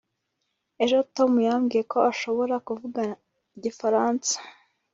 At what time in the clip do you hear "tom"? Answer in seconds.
1.15-1.31